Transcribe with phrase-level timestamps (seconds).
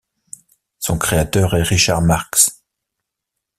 [0.79, 2.49] Son créateur est Richard Marks.